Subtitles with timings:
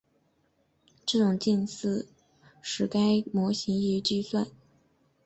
[1.05, 2.07] 这种近似
[2.59, 2.97] 使该
[3.31, 4.47] 模型易于计算。